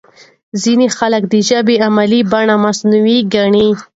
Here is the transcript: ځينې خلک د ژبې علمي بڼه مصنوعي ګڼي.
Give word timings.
ځينې 0.61 0.87
خلک 0.97 1.23
د 1.27 1.33
ژبې 1.49 1.75
علمي 1.83 2.19
بڼه 2.31 2.55
مصنوعي 2.65 3.17
ګڼي. 3.33 3.69